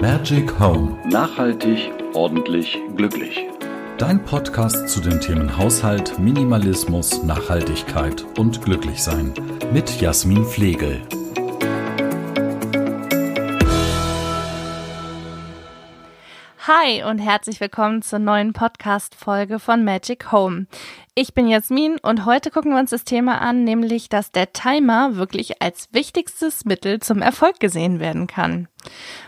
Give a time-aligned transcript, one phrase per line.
[0.00, 0.96] Magic Home.
[1.04, 3.46] Nachhaltig, ordentlich, glücklich.
[3.98, 9.34] Dein Podcast zu den Themen Haushalt, Minimalismus, Nachhaltigkeit und Glücklichsein.
[9.74, 11.02] Mit Jasmin Flegel.
[16.66, 20.66] Hi und herzlich willkommen zur neuen Podcast-Folge von Magic Home.
[21.14, 25.16] Ich bin Jasmin und heute gucken wir uns das Thema an, nämlich, dass der Timer
[25.16, 28.68] wirklich als wichtigstes Mittel zum Erfolg gesehen werden kann.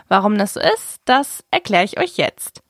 [0.07, 2.61] Warum das so ist, das erkläre ich euch jetzt.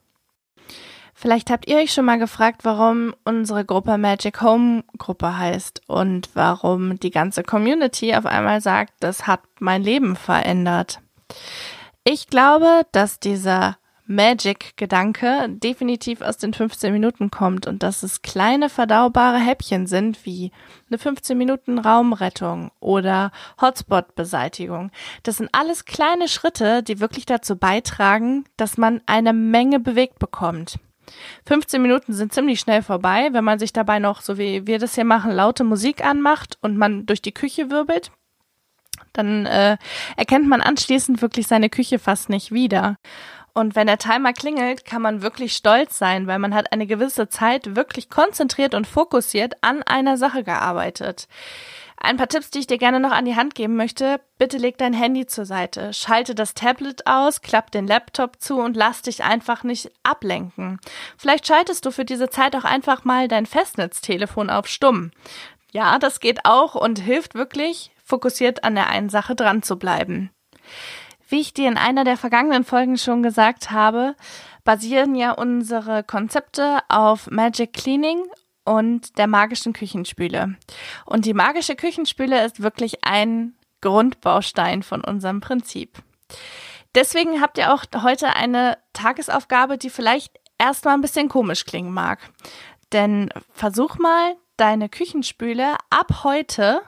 [1.14, 6.30] Vielleicht habt ihr euch schon mal gefragt, warum unsere Gruppe Magic Home Gruppe heißt und
[6.36, 11.02] warum die ganze Community auf einmal sagt, das hat mein Leben verändert.
[12.06, 13.76] Ich glaube, dass dieser
[14.06, 20.52] Magic-Gedanke definitiv aus den 15 Minuten kommt und dass es kleine verdaubare Häppchen sind wie
[20.90, 23.32] eine 15 Minuten Raumrettung oder
[23.62, 24.92] Hotspot-Beseitigung.
[25.24, 30.80] Das sind alles kleine Schritte, die wirklich dazu beitragen, dass man eine Menge bewegt bekommt.
[31.46, 34.96] 15 Minuten sind ziemlich schnell vorbei, wenn man sich dabei noch, so wie wir das
[34.96, 38.12] hier machen, laute Musik anmacht und man durch die Küche wirbelt.
[39.12, 39.78] Dann äh,
[40.18, 42.98] erkennt man anschließend wirklich seine Küche fast nicht wieder.
[43.54, 47.30] Und wenn der Timer klingelt, kann man wirklich stolz sein, weil man hat eine gewisse
[47.30, 51.28] Zeit wirklich konzentriert und fokussiert an einer Sache gearbeitet.
[51.98, 54.20] Ein paar Tipps, die ich dir gerne noch an die Hand geben möchte.
[54.38, 58.76] Bitte leg dein Handy zur Seite, schalte das Tablet aus, klapp den Laptop zu und
[58.76, 60.82] lass dich einfach nicht ablenken.
[61.18, 65.12] Vielleicht schaltest du für diese Zeit auch einfach mal dein Festnetztelefon auf stumm.
[65.72, 70.32] Ja, das geht auch und hilft wirklich, fokussiert an der einen Sache dran zu bleiben.
[71.34, 74.16] Wie ich dir in einer der vergangenen Folgen schon gesagt habe,
[74.64, 78.22] basieren ja unsere Konzepte auf Magic Cleaning
[78.66, 80.56] und der magischen Küchenspüle.
[81.08, 86.04] Und die magische Küchenspüle ist wirklich ein Grundbaustein von unserem Prinzip.
[86.94, 92.20] Deswegen habt ihr auch heute eine Tagesaufgabe, die vielleicht erstmal ein bisschen komisch klingen mag.
[92.92, 96.84] Denn versuch mal, deine Küchenspüle ab heute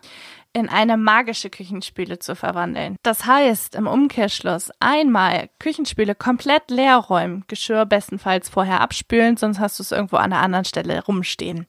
[0.56, 2.96] in eine magische Küchenspüle zu verwandeln.
[3.04, 9.80] Das heißt, im Umkehrschluss einmal Küchenspüle komplett leer räumen, Geschirr bestenfalls vorher abspülen, sonst hast
[9.80, 11.68] du es irgendwo an einer anderen Stelle rumstehen.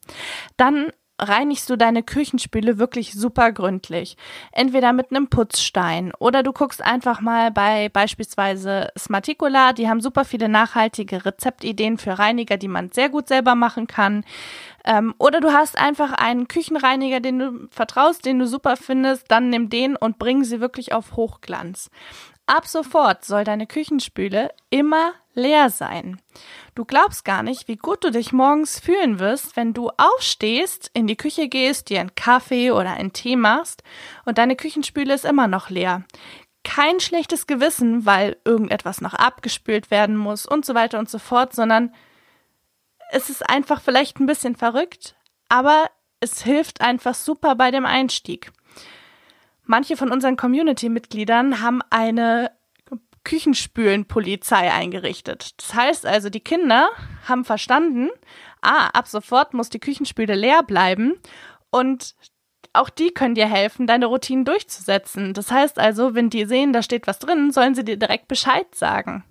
[0.56, 4.16] Dann reinigst du deine Küchenspüle wirklich super gründlich.
[4.52, 10.24] Entweder mit einem Putzstein oder du guckst einfach mal bei beispielsweise Smarticola, die haben super
[10.24, 14.24] viele nachhaltige Rezeptideen für Reiniger, die man sehr gut selber machen kann.
[14.84, 19.50] Ähm, oder du hast einfach einen Küchenreiniger, den du vertraust, den du super findest, dann
[19.50, 21.90] nimm den und bring sie wirklich auf Hochglanz.
[22.46, 26.20] Ab sofort soll deine Küchenspüle immer leer sein.
[26.74, 31.06] Du glaubst gar nicht, wie gut du dich morgens fühlen wirst, wenn du aufstehst, in
[31.06, 33.82] die Küche gehst, dir einen Kaffee oder einen Tee machst
[34.24, 36.02] und deine Küchenspüle ist immer noch leer.
[36.64, 41.54] Kein schlechtes Gewissen, weil irgendetwas noch abgespült werden muss und so weiter und so fort,
[41.54, 41.94] sondern
[43.10, 45.14] es ist einfach vielleicht ein bisschen verrückt,
[45.48, 48.50] aber es hilft einfach super bei dem Einstieg.
[49.64, 52.52] Manche von unseren Community-Mitgliedern haben eine
[53.26, 55.50] Küchenspülen-Polizei eingerichtet.
[55.58, 56.88] Das heißt also, die Kinder
[57.28, 58.08] haben verstanden,
[58.62, 61.14] ah, ab sofort muss die Küchenspüle leer bleiben
[61.70, 62.14] und
[62.72, 65.34] auch die können dir helfen, deine Routinen durchzusetzen.
[65.34, 68.72] Das heißt also, wenn die sehen, da steht was drin, sollen sie dir direkt Bescheid
[68.74, 69.24] sagen.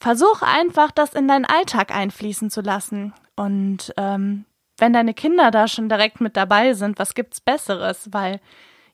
[0.00, 3.12] Versuch einfach, das in deinen Alltag einfließen zu lassen.
[3.34, 4.44] Und ähm,
[4.78, 8.08] wenn deine Kinder da schon direkt mit dabei sind, was gibt's Besseres?
[8.12, 8.40] Weil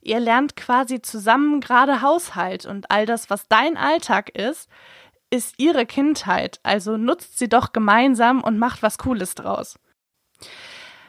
[0.02, 4.68] Ihr lernt quasi zusammen gerade Haushalt und all das, was dein Alltag ist,
[5.30, 6.60] ist ihre Kindheit.
[6.64, 9.78] Also nutzt sie doch gemeinsam und macht was Cooles draus.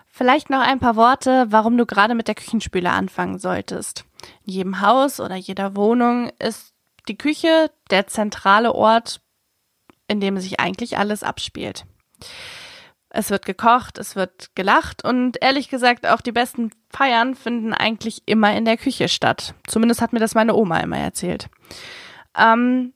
[0.08, 4.06] Vielleicht noch ein paar Worte, warum du gerade mit der Küchenspüle anfangen solltest.
[4.46, 6.74] In jedem Haus oder jeder Wohnung ist
[7.08, 9.22] die Küche der zentrale Ort,
[10.08, 11.86] in dem sich eigentlich alles abspielt.
[13.16, 18.24] Es wird gekocht, es wird gelacht und ehrlich gesagt auch die besten Feiern finden eigentlich
[18.25, 19.54] immer in der Küche statt.
[19.68, 21.48] Zumindest hat mir das meine Oma immer erzählt.
[22.36, 22.94] Ähm,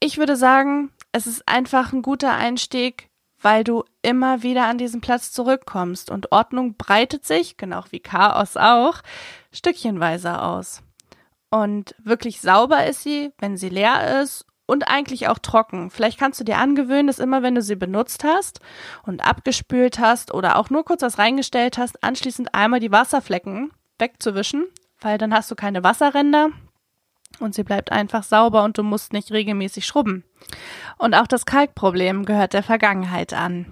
[0.00, 5.02] ich würde sagen, es ist einfach ein guter Einstieg, weil du immer wieder an diesen
[5.02, 9.02] Platz zurückkommst und Ordnung breitet sich, genau wie Chaos auch,
[9.52, 10.82] stückchenweise aus.
[11.50, 15.90] Und wirklich sauber ist sie, wenn sie leer ist und eigentlich auch trocken.
[15.90, 18.60] Vielleicht kannst du dir angewöhnen, dass immer, wenn du sie benutzt hast
[19.04, 24.66] und abgespült hast oder auch nur kurz was reingestellt hast, anschließend einmal die Wasserflecken wegzuwischen,
[25.00, 26.50] weil dann hast du keine Wasserränder
[27.40, 30.24] und sie bleibt einfach sauber und du musst nicht regelmäßig schrubben.
[30.98, 33.66] Und auch das Kalkproblem gehört der Vergangenheit an.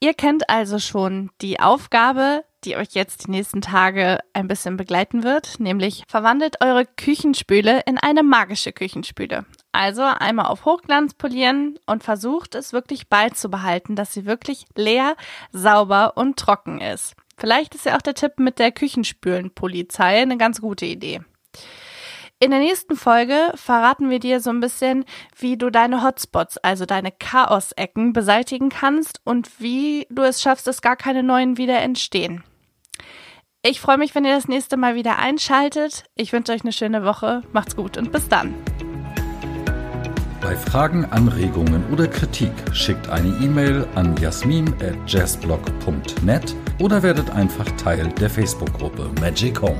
[0.00, 5.22] Ihr kennt also schon die Aufgabe, die euch jetzt die nächsten Tage ein bisschen begleiten
[5.24, 9.44] wird, nämlich verwandelt eure Küchenspüle in eine magische Küchenspüle.
[9.72, 15.16] Also einmal auf Hochglanz polieren und versucht es wirklich beizubehalten, dass sie wirklich leer,
[15.50, 17.14] sauber und trocken ist.
[17.38, 21.22] Vielleicht ist ja auch der Tipp mit der Küchenspülenpolizei eine ganz gute Idee.
[22.38, 25.04] In der nächsten Folge verraten wir dir so ein bisschen,
[25.38, 30.82] wie du deine Hotspots, also deine Chaos-Ecken beseitigen kannst und wie du es schaffst, dass
[30.82, 32.42] gar keine neuen wieder entstehen.
[33.62, 36.02] Ich freue mich, wenn ihr das nächste Mal wieder einschaltet.
[36.16, 37.42] Ich wünsche euch eine schöne Woche.
[37.52, 38.52] Macht's gut und bis dann.
[40.42, 48.28] Bei Fragen, Anregungen oder Kritik schickt eine E-Mail an jasmin@jazzblog.net oder werdet einfach Teil der
[48.28, 49.78] Facebook-Gruppe Magic Home.